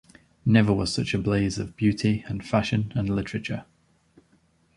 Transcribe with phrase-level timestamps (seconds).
[0.47, 3.65] Never was such a blaze of beauty, and fashion, and literature.